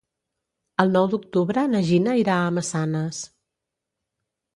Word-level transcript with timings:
El 0.83 0.93
nou 0.95 1.09
d'octubre 1.11 1.65
na 1.73 1.81
Gina 1.89 2.15
irà 2.21 2.39
a 2.45 2.47
Massanes. 2.57 3.21